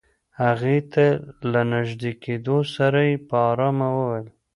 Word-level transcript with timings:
هغې 0.41 0.77
ته 0.93 1.05
له 1.51 1.61
نژدې 1.73 2.11
کېدو 2.23 2.57
سره 2.75 2.99
يې 3.09 3.15
په 3.27 3.35
آرامه 3.51 3.87
وويل. 3.97 4.27